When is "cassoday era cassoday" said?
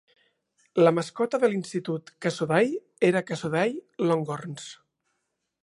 2.27-3.77